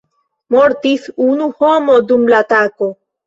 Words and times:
Mortis 0.55 1.05
unu 1.27 1.51
homo 1.59 1.99
dum 2.13 2.25
la 2.35 2.41
atako. 2.47 2.89